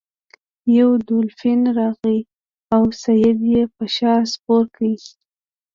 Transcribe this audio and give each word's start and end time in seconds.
یو 0.77 0.89
دولفین 1.07 1.59
راغی 1.77 2.19
او 2.73 2.83
سید 3.03 3.39
یې 3.53 3.63
په 3.75 3.85
شا 3.95 4.15
سپور 4.31 4.63
کړ. 4.75 4.83